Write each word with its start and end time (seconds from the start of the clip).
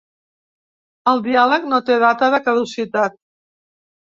El 1.11 1.21
diàleg 1.27 1.67
no 1.73 1.81
té 1.91 1.99
data 2.05 2.31
de 2.37 2.41
caducitat. 2.49 3.21